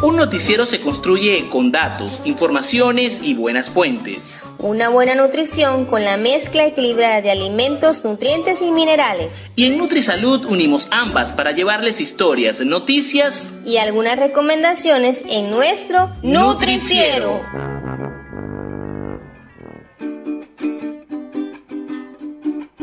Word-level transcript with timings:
Un 0.00 0.16
noticiero 0.16 0.64
se 0.64 0.80
construye 0.80 1.50
con 1.50 1.70
datos, 1.70 2.22
informaciones 2.24 3.20
y 3.22 3.34
buenas 3.34 3.68
fuentes. 3.68 4.42
Una 4.58 4.88
buena 4.88 5.14
nutrición 5.14 5.84
con 5.84 6.02
la 6.02 6.16
mezcla 6.16 6.64
equilibrada 6.64 7.20
de 7.20 7.30
alimentos, 7.30 8.04
nutrientes 8.04 8.62
y 8.62 8.70
minerales. 8.70 9.34
Y 9.54 9.66
en 9.66 9.76
NutriSalud 9.76 10.46
unimos 10.46 10.88
ambas 10.90 11.32
para 11.32 11.52
llevarles 11.52 12.00
historias, 12.00 12.64
noticias 12.64 13.52
y 13.66 13.76
algunas 13.76 14.18
recomendaciones 14.18 15.22
en 15.28 15.50
nuestro 15.50 16.10
Nutriciero. 16.22 17.42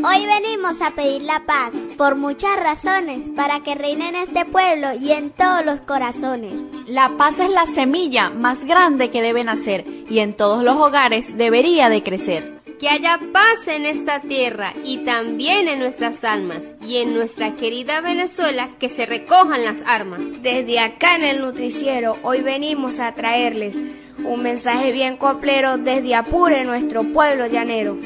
Hoy 0.07 0.23
venimos 0.27 0.83
a 0.83 0.91
pedir 0.91 1.23
la 1.23 1.47
paz 1.47 1.73
por 1.97 2.15
muchas 2.15 2.59
razones 2.59 3.27
para 3.35 3.61
que 3.61 3.73
reine 3.73 4.09
en 4.09 4.15
este 4.15 4.45
pueblo 4.45 4.93
y 4.93 5.11
en 5.11 5.31
todos 5.31 5.65
los 5.65 5.81
corazones. 5.81 6.53
La 6.85 7.09
paz 7.17 7.39
es 7.39 7.49
la 7.49 7.65
semilla 7.65 8.29
más 8.29 8.65
grande 8.65 9.09
que 9.09 9.23
debe 9.23 9.43
nacer 9.43 9.83
y 10.07 10.19
en 10.19 10.33
todos 10.33 10.63
los 10.63 10.75
hogares 10.75 11.35
debería 11.35 11.89
de 11.89 12.03
crecer. 12.03 12.61
Que 12.79 12.87
haya 12.87 13.19
paz 13.33 13.67
en 13.67 13.87
esta 13.87 14.19
tierra 14.19 14.73
y 14.83 14.99
también 14.99 15.67
en 15.67 15.79
nuestras 15.79 16.23
almas 16.23 16.75
y 16.85 16.97
en 16.97 17.15
nuestra 17.15 17.55
querida 17.55 17.99
Venezuela 17.99 18.69
que 18.79 18.89
se 18.89 19.07
recojan 19.07 19.63
las 19.63 19.81
armas. 19.87 20.21
Desde 20.43 20.77
acá 20.77 21.15
en 21.15 21.23
el 21.23 21.41
Nutriciero 21.41 22.17
hoy 22.21 22.41
venimos 22.41 22.99
a 22.99 23.15
traerles 23.15 23.75
un 24.23 24.43
mensaje 24.43 24.91
bien 24.91 25.17
coplero 25.17 25.79
desde 25.79 26.13
Apure, 26.13 26.63
nuestro 26.63 27.03
pueblo 27.05 27.47
llanero. 27.47 27.97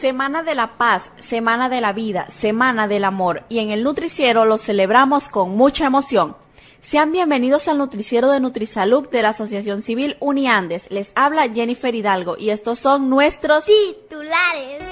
Semana 0.00 0.42
de 0.42 0.54
la 0.54 0.78
Paz, 0.78 1.12
Semana 1.18 1.68
de 1.68 1.82
la 1.82 1.92
Vida, 1.92 2.26
Semana 2.30 2.88
del 2.88 3.04
Amor 3.04 3.44
y 3.50 3.58
en 3.58 3.70
el 3.70 3.82
Nutriciero 3.82 4.46
lo 4.46 4.56
celebramos 4.56 5.28
con 5.28 5.50
mucha 5.50 5.84
emoción. 5.84 6.38
Sean 6.80 7.12
bienvenidos 7.12 7.68
al 7.68 7.76
Nutriciero 7.76 8.30
de 8.30 8.40
Nutrisalud 8.40 9.10
de 9.10 9.20
la 9.20 9.28
Asociación 9.28 9.82
Civil 9.82 10.16
Uniandes. 10.18 10.90
Les 10.90 11.12
habla 11.14 11.50
Jennifer 11.52 11.94
Hidalgo 11.94 12.38
y 12.38 12.48
estos 12.48 12.78
son 12.78 13.10
nuestros 13.10 13.66
titulares. 13.66 14.82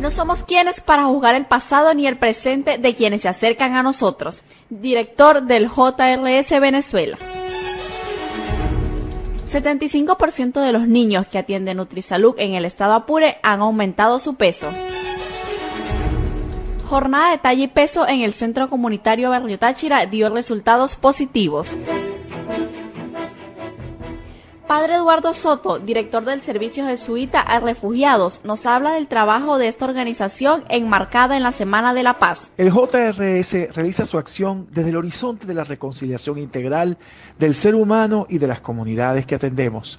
No 0.00 0.10
somos 0.10 0.42
quienes 0.42 0.80
para 0.80 1.04
juzgar 1.04 1.34
el 1.34 1.44
pasado 1.44 1.92
ni 1.92 2.06
el 2.06 2.16
presente 2.16 2.78
de 2.78 2.94
quienes 2.94 3.20
se 3.20 3.28
acercan 3.28 3.76
a 3.76 3.82
nosotros. 3.82 4.42
Director 4.70 5.42
del 5.42 5.68
JRS 5.68 6.58
Venezuela. 6.58 7.18
75% 9.50 10.60
de 10.60 10.72
los 10.72 10.86
niños 10.86 11.26
que 11.26 11.38
atienden 11.38 11.78
Nutrisalud 11.78 12.34
en 12.38 12.54
el 12.54 12.64
estado 12.64 12.92
Apure 12.92 13.38
han 13.42 13.60
aumentado 13.60 14.20
su 14.20 14.36
peso. 14.36 14.68
Jornada 16.88 17.30
de 17.32 17.38
talla 17.38 17.64
y 17.64 17.68
peso 17.68 18.06
en 18.08 18.20
el 18.20 18.32
Centro 18.32 18.68
Comunitario 18.68 19.30
Barrio 19.30 19.58
Táchira 19.58 20.06
dio 20.06 20.28
resultados 20.30 20.96
positivos. 20.96 21.76
Padre 24.70 24.94
Eduardo 24.94 25.34
Soto, 25.34 25.80
director 25.80 26.24
del 26.24 26.42
Servicio 26.42 26.86
Jesuita 26.86 27.40
a 27.40 27.58
Refugiados, 27.58 28.40
nos 28.44 28.66
habla 28.66 28.92
del 28.92 29.08
trabajo 29.08 29.58
de 29.58 29.66
esta 29.66 29.84
organización 29.84 30.62
enmarcada 30.68 31.36
en 31.36 31.42
la 31.42 31.50
Semana 31.50 31.92
de 31.92 32.04
la 32.04 32.20
Paz. 32.20 32.50
El 32.56 32.70
JRS 32.70 33.74
realiza 33.74 34.04
su 34.04 34.16
acción 34.16 34.68
desde 34.70 34.90
el 34.90 34.96
horizonte 34.96 35.48
de 35.48 35.54
la 35.54 35.64
reconciliación 35.64 36.38
integral 36.38 36.98
del 37.36 37.54
ser 37.54 37.74
humano 37.74 38.26
y 38.28 38.38
de 38.38 38.46
las 38.46 38.60
comunidades 38.60 39.26
que 39.26 39.34
atendemos. 39.34 39.98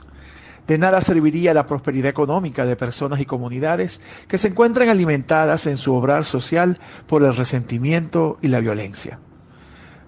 De 0.67 0.78
nada 0.78 1.02
serviría 1.02 1.53
la 1.53 1.66
prosperidad 1.66 2.09
económica 2.09 2.66
de 2.66 2.78
personas 2.78 3.19
y 3.19 3.25
comunidades 3.25 4.02
que 4.30 4.38
se 4.38 4.47
encuentran 4.47 4.88
alimentadas 4.88 5.67
en 5.67 5.75
su 5.75 5.94
obrar 5.94 6.23
social 6.23 6.80
por 7.08 7.23
el 7.23 7.35
resentimiento 7.35 8.38
y 8.41 8.47
la 8.47 8.61
violencia. 8.61 9.19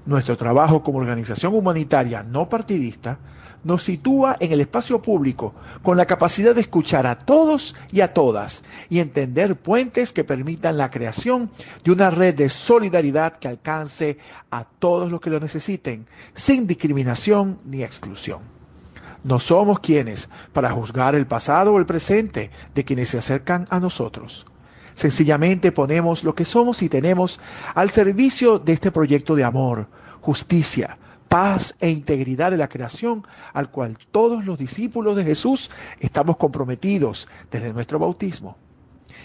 Nuestro 0.06 0.38
trabajo 0.38 0.84
como 0.84 1.00
organización 1.00 1.54
humanitaria 1.54 2.24
no 2.24 2.48
partidista 2.48 3.20
nos 3.64 3.84
sitúa 3.84 4.38
en 4.40 4.52
el 4.52 4.62
espacio 4.62 5.02
público 5.02 5.54
con 5.82 5.98
la 5.98 6.06
capacidad 6.06 6.54
de 6.54 6.62
escuchar 6.62 7.08
a 7.08 7.20
todos 7.20 7.76
y 7.92 8.02
a 8.02 8.14
todas 8.14 8.64
y 8.90 9.00
entender 9.00 9.56
puentes 9.56 10.14
que 10.14 10.24
permitan 10.24 10.78
la 10.78 10.92
creación 10.92 11.50
de 11.84 11.92
una 11.92 12.10
red 12.10 12.36
de 12.36 12.50
solidaridad 12.50 13.36
que 13.36 13.48
alcance 13.48 14.18
a 14.52 14.66
todos 14.66 15.12
los 15.12 15.22
que 15.22 15.30
lo 15.30 15.40
necesiten, 15.40 16.08
sin 16.34 16.68
discriminación 16.68 17.60
ni 17.66 17.84
exclusión. 17.84 18.40
No 19.24 19.40
somos 19.40 19.80
quienes 19.80 20.30
para 20.52 20.72
juzgar 20.72 21.16
el 21.16 21.26
pasado 21.26 21.74
o 21.74 21.80
el 21.80 21.86
presente 21.86 22.52
de 22.76 22.84
quienes 22.84 23.10
se 23.10 23.20
acercan 23.20 23.66
a 23.70 23.80
nosotros. 23.80 24.46
Sencillamente 24.96 25.72
ponemos 25.72 26.24
lo 26.24 26.36
que 26.36 26.46
somos 26.46 26.84
y 26.84 26.90
tenemos 26.90 27.40
al 27.74 27.90
servicio 27.90 28.60
de 28.60 28.74
este 28.74 28.92
proyecto 28.92 29.36
de 29.36 29.44
amor, 29.44 29.88
justicia, 30.22 30.98
paz 31.34 31.76
e 31.80 31.90
integridad 31.90 32.52
de 32.52 32.58
la 32.58 32.70
creación 32.70 33.26
al 33.54 33.72
cual 33.72 33.98
todos 34.12 34.46
los 34.46 34.60
discípulos 34.60 35.16
de 35.16 35.24
Jesús 35.24 35.72
estamos 36.00 36.38
comprometidos 36.38 37.28
desde 37.50 37.74
nuestro 37.74 37.98
bautismo. 37.98 38.56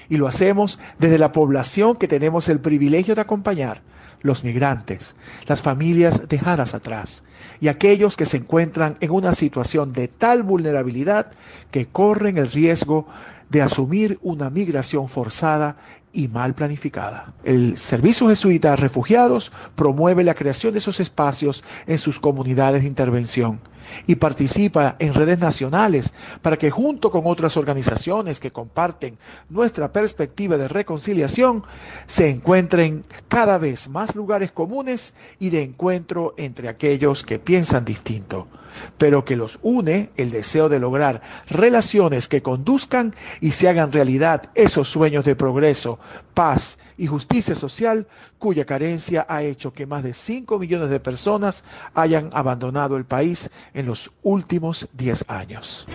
Y 0.08 0.16
lo 0.16 0.26
hacemos 0.26 0.80
desde 0.98 1.18
la 1.18 1.32
población 1.32 1.96
que 1.96 2.08
tenemos 2.08 2.48
el 2.48 2.60
privilegio 2.60 3.14
de 3.14 3.20
acompañar, 3.20 3.82
los 4.22 4.42
migrantes, 4.42 5.16
las 5.46 5.60
familias 5.60 6.26
dejadas 6.28 6.72
atrás 6.72 7.24
y 7.60 7.68
aquellos 7.68 8.16
que 8.16 8.24
se 8.24 8.38
encuentran 8.38 8.96
en 9.00 9.10
una 9.10 9.34
situación 9.34 9.92
de 9.92 10.08
tal 10.08 10.42
vulnerabilidad 10.42 11.32
que 11.70 11.88
corren 11.88 12.38
el 12.38 12.50
riesgo 12.50 13.06
de 13.50 13.60
asumir 13.60 14.18
una 14.22 14.48
migración 14.48 15.10
forzada 15.10 15.76
y 16.12 16.28
mal 16.28 16.54
planificada. 16.54 17.32
El 17.44 17.76
Servicio 17.76 18.28
Jesuita 18.28 18.72
a 18.72 18.76
Refugiados 18.76 19.52
promueve 19.74 20.24
la 20.24 20.34
creación 20.34 20.72
de 20.72 20.78
esos 20.78 21.00
espacios 21.00 21.64
en 21.86 21.98
sus 21.98 22.20
comunidades 22.20 22.82
de 22.82 22.88
intervención 22.88 23.60
y 24.06 24.16
participa 24.16 24.96
en 24.98 25.14
redes 25.14 25.38
nacionales 25.38 26.12
para 26.42 26.56
que 26.56 26.70
junto 26.70 27.10
con 27.10 27.22
otras 27.26 27.56
organizaciones 27.56 28.40
que 28.40 28.50
comparten 28.50 29.18
nuestra 29.48 29.92
perspectiva 29.92 30.56
de 30.56 30.68
reconciliación 30.68 31.64
se 32.06 32.28
encuentren 32.28 33.04
cada 33.28 33.58
vez 33.58 33.88
más 33.88 34.14
lugares 34.14 34.52
comunes 34.52 35.14
y 35.38 35.50
de 35.50 35.62
encuentro 35.62 36.34
entre 36.36 36.68
aquellos 36.68 37.22
que 37.22 37.38
piensan 37.38 37.84
distinto 37.84 38.48
pero 38.96 39.24
que 39.24 39.36
los 39.36 39.58
une 39.62 40.10
el 40.16 40.30
deseo 40.30 40.68
de 40.68 40.78
lograr 40.78 41.22
relaciones 41.48 42.28
que 42.28 42.42
conduzcan 42.42 43.14
y 43.40 43.52
se 43.52 43.68
hagan 43.68 43.92
realidad 43.92 44.50
esos 44.54 44.88
sueños 44.88 45.24
de 45.24 45.36
progreso, 45.36 45.97
paz 46.34 46.78
y 46.96 47.06
justicia 47.06 47.54
social 47.54 48.06
cuya 48.38 48.64
carencia 48.64 49.26
ha 49.28 49.42
hecho 49.42 49.72
que 49.72 49.86
más 49.86 50.02
de 50.02 50.12
5 50.12 50.58
millones 50.58 50.90
de 50.90 51.00
personas 51.00 51.64
hayan 51.94 52.30
abandonado 52.32 52.96
el 52.96 53.04
país 53.04 53.50
en 53.74 53.86
los 53.86 54.12
últimos 54.22 54.88
10 54.92 55.24
años. 55.28 55.86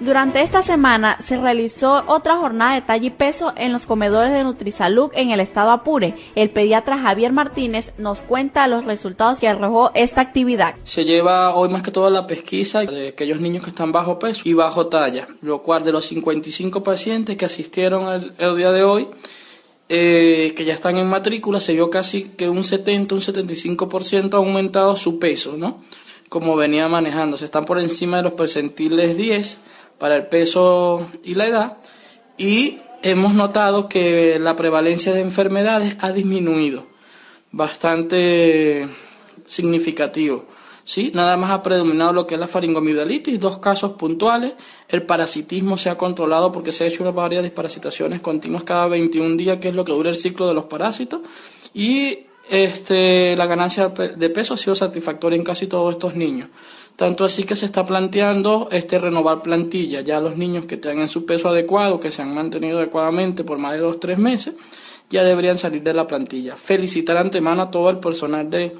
Durante 0.00 0.42
esta 0.42 0.62
semana 0.62 1.18
se 1.20 1.38
realizó 1.38 2.04
otra 2.06 2.36
jornada 2.36 2.74
de 2.74 2.82
talla 2.82 3.06
y 3.06 3.10
peso 3.10 3.52
en 3.56 3.72
los 3.72 3.84
comedores 3.84 4.32
de 4.32 4.44
Nutrisalud 4.44 5.10
en 5.14 5.30
el 5.30 5.40
estado 5.40 5.72
Apure. 5.72 6.14
El 6.36 6.50
pediatra 6.50 6.98
Javier 6.98 7.32
Martínez 7.32 7.92
nos 7.98 8.20
cuenta 8.20 8.68
los 8.68 8.84
resultados 8.84 9.40
que 9.40 9.48
arrojó 9.48 9.90
esta 9.94 10.20
actividad. 10.20 10.76
Se 10.84 11.04
lleva 11.04 11.52
hoy 11.56 11.68
más 11.68 11.82
que 11.82 11.90
todo 11.90 12.10
la 12.10 12.28
pesquisa 12.28 12.84
de 12.84 13.08
aquellos 13.08 13.40
niños 13.40 13.64
que 13.64 13.70
están 13.70 13.90
bajo 13.90 14.20
peso 14.20 14.42
y 14.44 14.52
bajo 14.52 14.86
talla, 14.86 15.26
lo 15.42 15.64
cual 15.64 15.82
de 15.82 15.90
los 15.90 16.04
55 16.04 16.80
pacientes 16.84 17.36
que 17.36 17.46
asistieron 17.46 18.32
el, 18.38 18.56
día 18.56 18.70
de 18.70 18.84
hoy, 18.84 19.08
eh, 19.88 20.52
que 20.56 20.64
ya 20.64 20.74
están 20.74 20.96
en 20.96 21.08
matrícula, 21.08 21.58
se 21.58 21.72
vio 21.72 21.90
casi 21.90 22.22
que 22.36 22.48
un 22.48 22.62
70, 22.62 23.16
un 23.16 23.20
75% 23.20 24.34
aumentado 24.34 24.94
su 24.94 25.18
peso, 25.18 25.56
¿no? 25.56 25.80
Como 26.28 26.54
venía 26.54 26.86
manejándose. 26.86 27.46
Están 27.46 27.64
por 27.64 27.80
encima 27.80 28.18
de 28.18 28.22
los 28.22 28.34
percentiles 28.34 29.16
10 29.16 29.58
para 29.98 30.16
el 30.16 30.26
peso 30.26 31.08
y 31.24 31.34
la 31.34 31.46
edad 31.46 31.76
y 32.36 32.78
hemos 33.02 33.34
notado 33.34 33.88
que 33.88 34.38
la 34.38 34.56
prevalencia 34.56 35.12
de 35.12 35.20
enfermedades 35.20 35.96
ha 36.00 36.12
disminuido 36.12 36.86
bastante 37.50 38.88
significativo. 39.46 40.44
¿sí? 40.84 41.10
Nada 41.14 41.36
más 41.36 41.50
ha 41.50 41.62
predominado 41.62 42.12
lo 42.12 42.26
que 42.26 42.34
es 42.34 42.40
la 42.40 42.46
faringoamigdalitis, 42.46 43.40
dos 43.40 43.58
casos 43.58 43.92
puntuales. 43.92 44.54
El 44.88 45.02
parasitismo 45.02 45.76
se 45.76 45.90
ha 45.90 45.98
controlado 45.98 46.52
porque 46.52 46.72
se 46.72 46.84
ha 46.84 46.86
hecho 46.86 47.02
una 47.02 47.12
varias 47.12 47.42
desparasitaciones 47.42 48.20
continuas 48.22 48.64
cada 48.64 48.86
21 48.86 49.36
días, 49.36 49.58
que 49.58 49.68
es 49.68 49.74
lo 49.74 49.84
que 49.84 49.92
dura 49.92 50.10
el 50.10 50.16
ciclo 50.16 50.46
de 50.46 50.54
los 50.54 50.64
parásitos. 50.64 51.20
Y 51.74 52.27
este, 52.48 53.36
la 53.36 53.46
ganancia 53.46 53.88
de 53.88 54.30
peso 54.30 54.54
ha 54.54 54.56
sido 54.56 54.74
satisfactoria 54.74 55.36
en 55.36 55.44
casi 55.44 55.66
todos 55.66 55.92
estos 55.92 56.14
niños. 56.14 56.48
Tanto 56.96 57.24
así 57.24 57.44
que 57.44 57.54
se 57.54 57.64
está 57.64 57.86
planteando 57.86 58.68
este 58.72 58.98
renovar 58.98 59.40
plantilla. 59.42 60.00
Ya 60.00 60.20
los 60.20 60.36
niños 60.36 60.66
que 60.66 60.76
tengan 60.76 61.08
su 61.08 61.24
peso 61.26 61.48
adecuado, 61.48 62.00
que 62.00 62.10
se 62.10 62.22
han 62.22 62.34
mantenido 62.34 62.78
adecuadamente 62.78 63.44
por 63.44 63.58
más 63.58 63.74
de 63.74 63.78
dos 63.78 63.96
o 63.96 63.98
tres 64.00 64.18
meses, 64.18 64.56
ya 65.08 65.22
deberían 65.22 65.58
salir 65.58 65.82
de 65.82 65.94
la 65.94 66.08
plantilla. 66.08 66.56
Felicitar 66.56 67.16
antemano 67.16 67.62
a 67.62 67.70
todo 67.70 67.88
el 67.90 67.98
personal 67.98 68.50
de, 68.50 68.76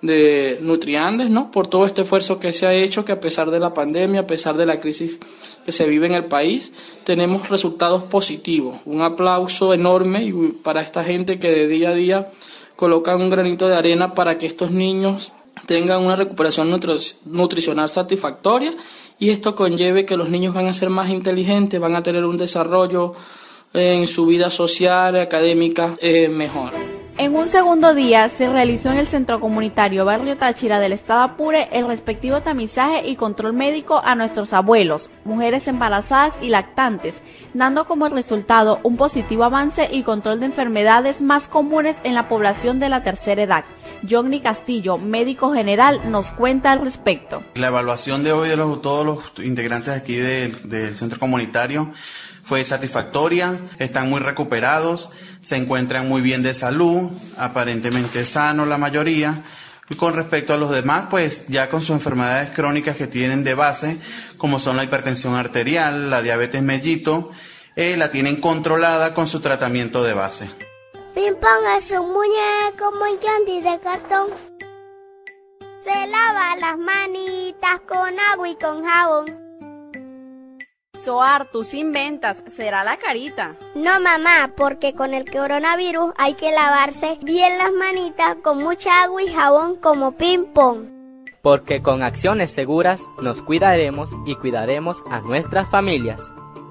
de 0.00 0.58
Nutriandes, 0.60 1.28
¿no? 1.28 1.50
Por 1.50 1.66
todo 1.66 1.86
este 1.86 2.02
esfuerzo 2.02 2.38
que 2.38 2.52
se 2.52 2.66
ha 2.66 2.72
hecho, 2.72 3.04
que 3.04 3.12
a 3.12 3.20
pesar 3.20 3.50
de 3.50 3.58
la 3.58 3.74
pandemia, 3.74 4.20
a 4.20 4.26
pesar 4.26 4.56
de 4.56 4.66
la 4.66 4.78
crisis 4.78 5.18
que 5.64 5.72
se 5.72 5.88
vive 5.88 6.06
en 6.06 6.14
el 6.14 6.26
país, 6.26 6.72
tenemos 7.04 7.48
resultados 7.48 8.04
positivos. 8.04 8.78
Un 8.84 9.02
aplauso 9.02 9.74
enorme 9.74 10.32
para 10.62 10.82
esta 10.82 11.02
gente 11.02 11.38
que 11.40 11.50
de 11.50 11.66
día 11.66 11.90
a 11.90 11.94
día 11.94 12.30
coloca 12.76 13.16
un 13.16 13.30
granito 13.30 13.68
de 13.68 13.76
arena 13.76 14.14
para 14.14 14.38
que 14.38 14.46
estos 14.46 14.70
niños 14.70 15.32
tengan 15.66 16.02
una 16.02 16.16
recuperación 16.16 16.70
nutricional 17.24 17.88
satisfactoria 17.88 18.72
y 19.18 19.30
esto 19.30 19.54
conlleve 19.54 20.04
que 20.04 20.16
los 20.16 20.28
niños 20.28 20.54
van 20.54 20.66
a 20.66 20.72
ser 20.72 20.90
más 20.90 21.08
inteligentes, 21.08 21.80
van 21.80 21.96
a 21.96 22.02
tener 22.02 22.24
un 22.24 22.36
desarrollo 22.36 23.14
en 23.72 24.06
su 24.06 24.26
vida 24.26 24.50
social, 24.50 25.16
académica 25.16 25.96
eh, 26.00 26.28
mejor. 26.28 26.72
En 27.18 27.34
un 27.34 27.48
segundo 27.48 27.94
día 27.94 28.28
se 28.28 28.46
realizó 28.46 28.90
en 28.90 28.98
el 28.98 29.06
Centro 29.06 29.40
Comunitario 29.40 30.04
Barrio 30.04 30.36
Táchira 30.36 30.80
del 30.80 30.92
Estado 30.92 31.20
Apure 31.20 31.70
el 31.72 31.86
respectivo 31.86 32.42
tamizaje 32.42 33.08
y 33.08 33.16
control 33.16 33.54
médico 33.54 34.02
a 34.04 34.14
nuestros 34.14 34.52
abuelos, 34.52 35.08
mujeres 35.24 35.66
embarazadas 35.66 36.34
y 36.42 36.50
lactantes, 36.50 37.14
dando 37.54 37.86
como 37.86 38.06
resultado 38.10 38.80
un 38.82 38.98
positivo 38.98 39.44
avance 39.44 39.88
y 39.90 40.02
control 40.02 40.40
de 40.40 40.46
enfermedades 40.46 41.22
más 41.22 41.48
comunes 41.48 41.96
en 42.04 42.14
la 42.14 42.28
población 42.28 42.80
de 42.80 42.90
la 42.90 43.02
tercera 43.02 43.42
edad. 43.42 43.64
Johnny 44.08 44.40
Castillo, 44.40 44.98
médico 44.98 45.54
general, 45.54 46.10
nos 46.10 46.32
cuenta 46.32 46.70
al 46.70 46.84
respecto. 46.84 47.42
La 47.54 47.68
evaluación 47.68 48.24
de 48.24 48.32
hoy 48.32 48.50
de 48.50 48.56
todos 48.56 49.06
los 49.06 49.46
integrantes 49.46 49.88
aquí 49.88 50.16
del, 50.16 50.68
del 50.68 50.94
centro 50.94 51.18
comunitario 51.18 51.92
fue 52.46 52.62
satisfactoria, 52.62 53.58
están 53.80 54.08
muy 54.08 54.20
recuperados, 54.20 55.10
se 55.42 55.56
encuentran 55.56 56.08
muy 56.08 56.22
bien 56.22 56.44
de 56.44 56.54
salud, 56.54 57.10
aparentemente 57.36 58.24
sanos 58.24 58.68
la 58.68 58.78
mayoría. 58.78 59.42
Y 59.90 59.96
con 59.96 60.14
respecto 60.14 60.54
a 60.54 60.56
los 60.56 60.70
demás, 60.70 61.06
pues 61.10 61.44
ya 61.48 61.68
con 61.68 61.80
sus 61.80 61.90
enfermedades 61.90 62.50
crónicas 62.50 62.96
que 62.96 63.08
tienen 63.08 63.42
de 63.42 63.54
base, 63.54 63.98
como 64.36 64.60
son 64.60 64.76
la 64.76 64.84
hipertensión 64.84 65.34
arterial, 65.34 66.08
la 66.08 66.22
diabetes 66.22 66.62
mellito, 66.62 67.32
eh, 67.74 67.96
la 67.96 68.12
tienen 68.12 68.36
controlada 68.36 69.12
con 69.12 69.26
su 69.26 69.40
tratamiento 69.40 70.04
de 70.04 70.14
base. 70.14 70.50
Ping 71.14 71.34
es 71.76 71.90
un 71.90 72.12
muñeco 72.12 72.92
muy 72.98 73.16
candy 73.18 73.60
de 73.60 73.78
cartón. 73.80 74.28
Se 75.82 76.06
lava 76.06 76.56
las 76.56 76.78
manitas 76.78 77.80
con 77.88 78.18
agua 78.32 78.48
y 78.48 78.54
con 78.56 78.84
jabón. 78.84 79.45
Soar, 81.06 81.46
tus 81.52 81.72
inventas, 81.72 82.42
será 82.48 82.82
la 82.82 82.96
carita. 82.96 83.54
No, 83.76 84.00
mamá, 84.00 84.50
porque 84.56 84.92
con 84.92 85.14
el 85.14 85.30
coronavirus 85.30 86.12
hay 86.16 86.34
que 86.34 86.50
lavarse 86.50 87.16
bien 87.22 87.58
las 87.58 87.72
manitas 87.72 88.38
con 88.42 88.58
mucha 88.58 89.04
agua 89.04 89.22
y 89.22 89.32
jabón 89.32 89.76
como 89.76 90.16
ping 90.16 90.46
pong. 90.52 90.88
Porque 91.42 91.80
con 91.80 92.02
acciones 92.02 92.50
seguras 92.50 93.00
nos 93.22 93.40
cuidaremos 93.40 94.10
y 94.26 94.34
cuidaremos 94.34 95.04
a 95.08 95.20
nuestras 95.20 95.68
familias. 95.68 96.20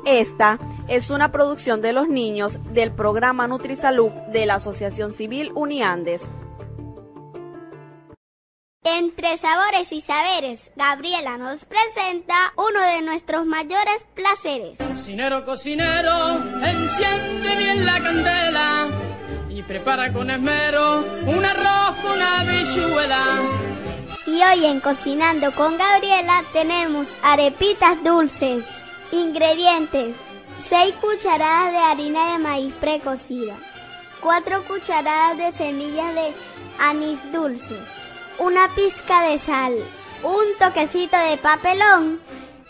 Esta 0.05 0.59
es 0.89 1.09
una 1.09 1.31
producción 1.31 1.81
de 1.81 1.93
los 1.93 2.09
niños 2.09 2.59
del 2.73 2.91
programa 2.91 3.47
NutriSalud 3.47 4.11
de 4.33 4.47
la 4.47 4.55
Asociación 4.55 5.13
Civil 5.13 5.53
Uniandes. 5.55 6.21
Entre 8.87 9.35
sabores 9.37 9.91
y 9.91 9.99
saberes, 9.99 10.69
Gabriela 10.75 11.39
nos 11.39 11.65
presenta 11.65 12.53
uno 12.55 12.79
de 12.81 13.01
nuestros 13.01 13.43
mayores 13.43 14.05
placeres. 14.13 14.77
Cocinero, 14.77 15.43
cocinero, 15.43 16.37
enciende 16.63 17.55
bien 17.55 17.83
la 17.83 17.99
candela 17.99 18.87
y 19.49 19.63
prepara 19.63 20.13
con 20.13 20.29
esmero 20.29 20.99
un 21.25 21.43
arroz 21.43 21.95
con 22.03 22.21
habichuela. 22.21 23.41
Y 24.27 24.43
hoy 24.43 24.65
en 24.67 24.79
Cocinando 24.79 25.51
con 25.53 25.79
Gabriela 25.79 26.43
tenemos 26.53 27.07
arepitas 27.23 28.03
dulces. 28.03 28.67
Ingredientes: 29.11 30.15
6 30.69 30.93
cucharadas 31.01 31.71
de 31.71 31.77
harina 31.79 32.33
de 32.33 32.37
maíz 32.37 32.73
precocida, 32.75 33.55
4 34.21 34.63
cucharadas 34.65 35.39
de 35.39 35.51
semillas 35.53 36.13
de 36.13 36.33
anís 36.77 37.19
dulce 37.31 38.04
una 38.39 38.67
pizca 38.69 39.29
de 39.29 39.39
sal, 39.39 39.75
un 40.23 40.45
toquecito 40.59 41.17
de 41.17 41.37
papelón, 41.37 42.21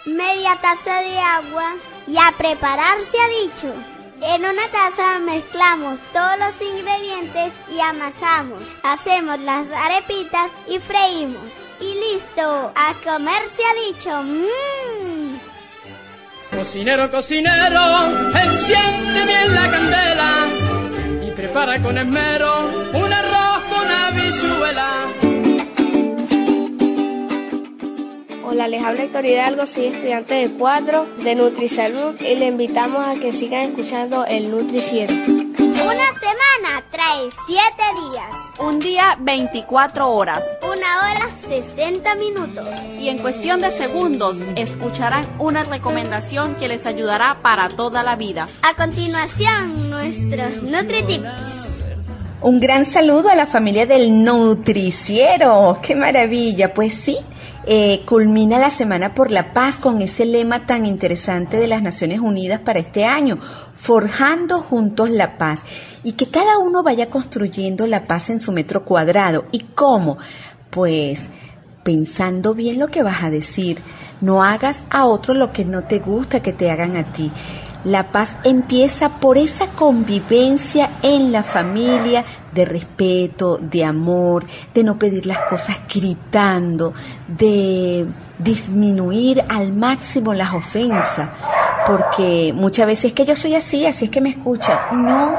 media 0.06 0.58
taza 0.62 1.02
de 1.02 1.18
agua 1.18 1.74
y 2.08 2.18
a 2.18 2.32
preparar 2.38 2.98
se 3.12 3.20
ha 3.20 3.28
dicho. 3.28 3.74
En 4.22 4.46
una 4.46 4.68
taza 4.68 5.20
mezclamos 5.20 6.00
todos 6.14 6.40
los 6.40 6.62
ingredientes 6.62 7.52
y 7.70 7.80
amasamos. 7.82 8.64
Hacemos 8.84 9.40
las 9.42 9.68
arepitas 9.72 10.50
y 10.68 10.80
freímos. 10.80 11.44
Y 11.82 11.94
listo, 11.96 12.72
a 12.74 12.94
comer 13.04 13.42
se 13.56 13.64
ha 13.66 13.74
dicho. 13.88 14.24
¡Mmm! 14.24 15.38
Cocinero, 16.56 17.12
cocinero, 17.12 17.82
enciende 18.34 19.26
bien 19.26 19.56
la 19.56 19.70
candela 19.70 20.48
y 21.22 21.32
prepara 21.32 21.82
con 21.82 21.98
esmero 21.98 22.70
un 22.94 23.12
Hola, 28.66 28.78
les 28.78 28.84
habla 28.84 29.04
Héctor 29.04 29.26
Hidalgo, 29.28 29.66
soy 29.68 29.86
estudiante 29.86 30.34
de 30.34 30.50
4 30.58 31.06
de 31.24 31.36
Nutrisalud 31.36 32.20
y 32.20 32.34
le 32.34 32.48
invitamos 32.48 33.08
a 33.08 33.14
que 33.14 33.32
sigan 33.32 33.70
escuchando 33.70 34.26
el 34.26 34.50
Nutriciero. 34.50 35.14
Una 35.14 36.12
semana 36.20 36.84
trae 36.90 37.30
7 37.46 37.62
días. 38.12 38.28
Un 38.60 38.80
día 38.80 39.18
24 39.20 40.12
horas. 40.12 40.44
Una 40.64 40.98
hora 40.98 41.30
60 41.48 42.16
minutos. 42.16 42.68
Y 43.00 43.10
en 43.10 43.20
cuestión 43.20 43.60
de 43.60 43.70
segundos 43.70 44.40
escucharán 44.56 45.28
una 45.38 45.64
recomendación 45.64 46.56
que 46.56 46.68
les 46.68 46.88
ayudará 46.88 47.44
para 47.44 47.68
toda 47.68 48.02
la 48.02 48.16
vida. 48.16 48.48
A 48.64 48.74
continuación, 48.74 49.92
nuestros 49.92 50.64
NutriTips. 50.64 51.65
Un 52.46 52.60
gran 52.60 52.86
saludo 52.86 53.30
a 53.30 53.36
la 53.36 53.48
familia 53.48 53.88
del 53.88 54.24
Nutriciero. 54.24 55.80
¡Qué 55.82 55.96
maravilla! 55.96 56.76
Pues 56.76 56.94
sí, 56.94 57.18
eh, 57.66 58.04
culmina 58.06 58.60
la 58.60 58.70
Semana 58.70 59.16
por 59.16 59.32
la 59.32 59.52
Paz 59.52 59.78
con 59.78 60.00
ese 60.00 60.28
lema 60.28 60.68
tan 60.68 60.86
interesante 60.86 61.58
de 61.58 61.68
las 61.68 61.82
Naciones 61.82 62.20
Unidas 62.20 62.60
para 62.60 62.78
este 62.78 63.04
año, 63.04 63.40
forjando 63.74 64.60
juntos 64.60 65.10
la 65.10 65.40
paz. 65.40 65.64
Y 66.04 66.12
que 66.12 66.30
cada 66.30 66.60
uno 66.60 66.84
vaya 66.84 67.10
construyendo 67.10 67.88
la 67.88 68.06
paz 68.06 68.30
en 68.30 68.40
su 68.40 68.52
metro 68.52 68.86
cuadrado. 68.86 69.46
¿Y 69.52 69.62
cómo? 69.74 70.20
Pues 70.70 71.30
pensando 71.84 72.54
bien 72.54 72.78
lo 72.78 72.90
que 72.90 73.02
vas 73.02 73.24
a 73.24 73.32
decir. 73.32 73.80
No 74.22 74.44
hagas 74.44 74.84
a 74.92 75.06
otro 75.06 75.34
lo 75.34 75.52
que 75.52 75.66
no 75.66 75.86
te 75.86 75.98
gusta 75.98 76.44
que 76.44 76.54
te 76.54 76.70
hagan 76.70 76.96
a 76.96 77.12
ti. 77.12 77.32
La 77.86 78.12
paz 78.12 78.36
empieza 78.44 79.10
por 79.10 79.38
esa 79.38 79.68
convivencia 79.68 80.90
en 81.04 81.32
la 81.32 81.44
familia 81.44 82.26
de 82.52 82.66
respeto, 82.66 83.60
de 83.62 83.86
amor, 83.86 84.44
de 84.74 84.84
no 84.84 84.98
pedir 84.98 85.28
las 85.28 85.42
cosas 85.44 85.78
gritando, 85.94 86.94
de 87.28 88.08
disminuir 88.40 89.46
al 89.50 89.72
máximo 89.72 90.34
las 90.34 90.54
ofensas, 90.54 91.30
porque 91.86 92.54
muchas 92.56 92.88
veces 92.88 93.14
que 93.14 93.24
yo 93.24 93.36
soy 93.36 93.54
así, 93.54 93.86
así 93.86 94.06
es 94.06 94.12
que 94.12 94.22
me 94.22 94.30
escucha. 94.30 94.88
No, 94.92 95.36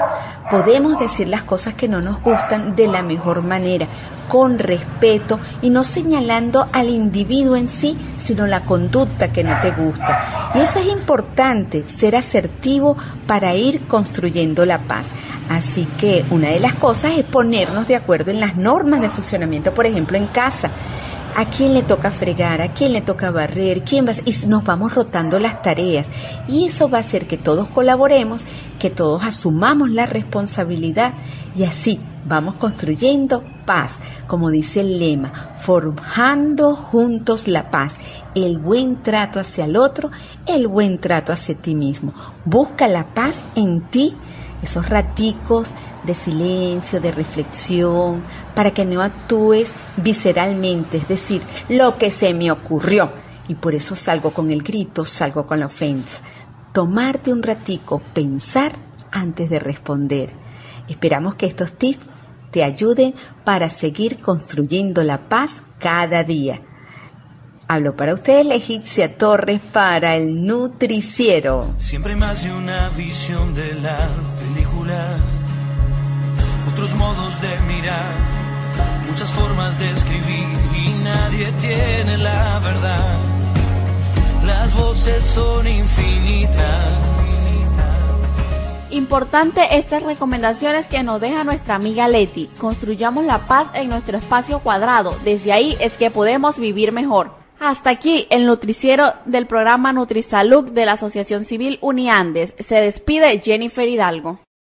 podemos 0.51 0.99
decir 0.99 1.29
las 1.29 1.43
cosas 1.43 1.75
que 1.75 1.89
no 1.89 2.01
nos 2.01 2.23
gustan 2.23 2.77
de 2.77 2.87
la 2.89 3.03
mejor 3.03 3.43
manera, 3.43 3.87
con 4.29 4.59
respeto 4.59 5.39
y 5.63 5.71
no 5.71 5.85
señalando 5.85 6.69
al 6.73 6.89
individuo 6.89 7.57
en 7.57 7.69
sí, 7.69 7.97
sino 8.17 8.47
la 8.47 8.65
conducta 8.65 9.33
que 9.33 9.45
no 9.45 9.59
te 9.61 9.71
gusta. 9.71 10.53
Y 10.55 10.61
eso 10.61 10.79
es 10.79 10.87
importante, 10.87 11.87
ser 11.87 12.17
asertivo 12.17 12.97
para 13.27 13.55
ir 13.55 13.87
construyendo 13.87 14.67
la 14.67 14.79
paz. 14.81 15.07
Así 15.49 15.87
que 15.99 16.25
una 16.31 16.49
de 16.49 16.61
las 16.61 16.75
cosas 16.75 17.17
es 17.17 17.25
ponernos 17.25 17.87
de 17.87 17.97
acuerdo 17.97 18.31
en 18.31 18.41
las 18.41 18.57
normas 18.57 19.01
de 19.01 19.11
funcionamiento, 19.11 19.73
por 19.75 19.87
ejemplo, 19.87 20.17
en 20.17 20.27
casa. 20.27 20.71
A 21.37 21.45
quién 21.45 21.75
le 21.75 21.83
toca 21.83 22.11
fregar, 22.11 22.63
a 22.63 22.73
quién 22.73 22.95
le 22.95 23.03
toca 23.03 23.31
barrer, 23.31 23.83
quién 23.83 24.07
va 24.07 24.13
y 24.25 24.35
nos 24.47 24.65
vamos 24.65 24.95
rotando 24.95 25.39
las 25.39 25.61
tareas. 25.61 26.09
Y 26.49 26.65
eso 26.65 26.89
va 26.89 26.97
a 26.97 27.03
hacer 27.03 27.27
que 27.27 27.37
todos 27.37 27.69
colaboremos, 27.69 28.43
que 28.79 28.91
todos 28.91 29.25
asumamos 29.25 29.91
la 29.91 30.07
responsabilidad 30.07 31.15
y 31.55 31.65
así 31.65 32.01
vamos 32.25 32.57
construyendo 32.57 33.45
paz, 33.65 33.99
como 34.27 34.51
dice 34.51 34.81
el 34.81 34.99
lema, 34.99 35.33
forjando 35.59 36.75
juntos 36.75 37.49
la 37.49 37.71
paz, 37.71 37.97
el 38.35 38.59
buen 38.59 39.03
trato 39.03 39.41
hacia 39.41 39.65
el 39.65 39.77
otro, 39.77 40.11
el 40.47 40.67
buen 40.67 40.99
trato 40.99 41.33
hacia 41.33 41.55
ti 41.55 41.75
mismo. 41.75 42.13
Busca 42.45 42.89
la 42.89 43.15
paz 43.15 43.43
en 43.55 43.81
ti 43.83 44.17
esos 44.63 44.89
raticos 44.89 45.73
de 46.05 46.15
silencio, 46.15 47.01
de 47.01 47.13
reflexión, 47.13 48.23
para 48.55 48.73
que 48.73 48.85
no 48.85 49.03
actúes 49.03 49.71
visceralmente, 49.97 50.99
es 50.99 51.09
decir, 51.09 51.43
lo 51.69 51.99
que 51.99 52.11
se 52.11 52.33
me 52.35 52.51
ocurrió. 52.51 53.11
Y 53.49 53.55
por 53.55 53.75
eso 53.75 53.95
salgo 53.95 54.33
con 54.33 54.51
el 54.51 54.63
grito, 54.63 55.05
salgo 55.05 55.47
con 55.47 55.61
la 55.61 55.67
ofensa. 55.67 56.21
Tomarte 56.77 57.33
un 57.33 57.43
ratico, 57.43 58.03
pensar 58.13 58.71
antes 59.11 59.49
de 59.49 59.59
responder. 59.59 60.29
Esperamos 60.91 61.35
que 61.35 61.47
estos 61.47 61.73
tips 61.73 62.05
te 62.51 62.63
ayuden 62.63 63.15
para 63.45 63.71
seguir 63.71 64.19
construyendo 64.19 65.03
la 65.03 65.27
paz 65.31 65.63
cada 65.79 66.23
día. 66.23 66.61
Hablo 67.67 67.97
para 67.97 68.13
ustedes, 68.13 68.49
Egipcia 68.51 69.17
Torres, 69.17 69.63
para 69.73 70.17
el 70.17 70.47
Nutriciero. 70.47 71.73
Siempre 71.79 72.15
más 72.15 72.45
de 72.45 72.53
una 72.53 72.91
visión 72.91 73.55
de 73.55 73.73
la 73.81 74.11
película, 74.39 75.17
otros 76.71 76.95
modos 76.95 77.41
de 77.41 77.75
mirar, 77.75 78.13
muchas 79.09 79.31
formas 79.31 79.79
de 79.79 79.91
escribir 79.93 80.47
y 80.77 80.91
nadie 81.03 81.53
tiene 81.53 82.19
la 82.19 82.59
verdad. 82.59 83.17
Las 84.45 84.75
voces 84.75 85.25
son 85.25 85.67
infinitas. 85.67 86.26
Importante 88.97 89.77
estas 89.77 90.05
recomendaciones 90.05 90.87
que 90.87 91.03
nos 91.03 91.21
deja 91.21 91.45
nuestra 91.45 91.75
amiga 91.75 92.09
Leti. 92.09 92.49
Construyamos 92.59 93.27
la 93.27 93.41
paz 93.41 93.69
en 93.75 93.91
nuestro 93.91 94.17
espacio 94.17 94.61
cuadrado. 94.61 95.15
Desde 95.23 95.53
ahí 95.53 95.77
es 95.81 95.93
que 95.93 96.11
podemos 96.11 96.59
vivir 96.59 96.93
mejor. 96.93 97.33
Hasta 97.61 97.91
aquí 97.91 98.27
el 98.31 98.47
nutriciero 98.47 99.13
del 99.27 99.47
programa 99.47 99.93
Nutrisalud 99.93 100.71
de 100.71 100.87
la 100.87 100.93
Asociación 100.93 101.45
Civil 101.45 101.79
Uniandes. 101.83 102.55
Se 102.59 102.77
despide 102.77 103.39
Jennifer 103.41 103.87
Hidalgo. 103.87 104.41